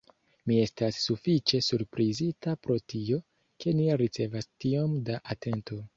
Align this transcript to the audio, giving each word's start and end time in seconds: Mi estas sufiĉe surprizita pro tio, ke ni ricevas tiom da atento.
Mi 0.51 0.55
estas 0.61 1.01
sufiĉe 1.01 1.59
surprizita 1.67 2.55
pro 2.65 2.79
tio, 2.95 3.21
ke 3.63 3.75
ni 3.81 3.87
ricevas 4.03 4.51
tiom 4.65 5.01
da 5.11 5.25
atento. 5.37 5.83